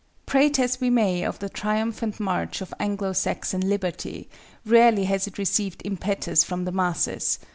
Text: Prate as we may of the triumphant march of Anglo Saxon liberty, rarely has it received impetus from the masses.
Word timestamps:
Prate 0.25 0.57
as 0.57 0.81
we 0.81 0.89
may 0.89 1.21
of 1.23 1.37
the 1.37 1.47
triumphant 1.47 2.19
march 2.19 2.59
of 2.59 2.73
Anglo 2.79 3.13
Saxon 3.13 3.61
liberty, 3.61 4.27
rarely 4.65 5.03
has 5.03 5.27
it 5.27 5.37
received 5.37 5.83
impetus 5.85 6.43
from 6.43 6.65
the 6.65 6.71
masses. 6.71 7.37